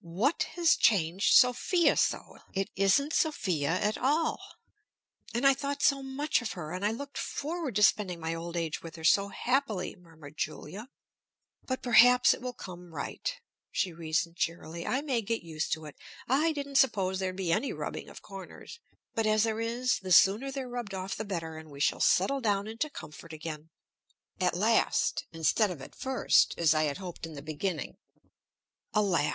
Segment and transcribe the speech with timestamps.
[0.00, 2.38] "What has changed Sophia so?
[2.54, 4.40] It isn't Sophia at all!
[5.34, 8.56] And I thought so much of her, and I looked forward to spending my old
[8.56, 10.88] age with her so happily!" murmured Julia.
[11.66, 13.30] "But perhaps it will come right,"
[13.70, 14.86] she reasoned cheerily.
[14.86, 15.96] "I may get used to it.
[16.26, 18.80] I didn't suppose there'd be any rubbing of corners.
[19.14, 22.40] But as there is, the sooner they're rubbed off the better, and we shall settle
[22.40, 23.68] down into comfort again,
[24.40, 27.98] at last instead of at first, as I had hoped in the beginning."
[28.94, 29.34] Alas!